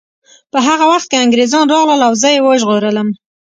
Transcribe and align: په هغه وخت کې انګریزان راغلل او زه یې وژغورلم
په 0.51 0.57
هغه 0.67 0.85
وخت 0.91 1.07
کې 1.09 1.21
انګریزان 1.23 1.65
راغلل 1.75 2.01
او 2.07 2.13
زه 2.21 2.29
یې 2.35 2.39
وژغورلم 2.47 3.07